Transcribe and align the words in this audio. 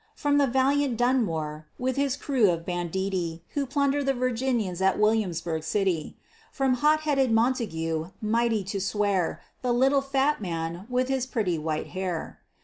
From 0.15 0.39
the 0.39 0.47
valiant 0.47 0.97
Dunmore, 0.97 1.67
with 1.77 1.95
his 1.95 2.17
crew 2.17 2.49
of 2.49 2.65
banditti 2.65 3.43
Who 3.49 3.67
plunder 3.67 4.01
Virginians 4.03 4.81
at 4.81 4.97
Williamsburg 4.97 5.61
city, 5.63 6.17
From 6.51 6.73
hot 6.73 7.01
headed 7.01 7.31
Montague, 7.31 8.09
mighty 8.19 8.63
to 8.63 8.81
swear, 8.81 9.43
The 9.61 9.71
little 9.71 10.01
fat 10.01 10.41
man 10.41 10.87
with 10.89 11.07
his 11.07 11.27
pretty 11.27 11.59
white 11.59 11.89
hair. 11.89 12.39